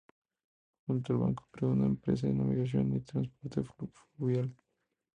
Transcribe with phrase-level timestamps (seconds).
[0.87, 3.61] Junto al banco, creó una empresa de navegación y transporte
[4.17, 4.51] fluvial.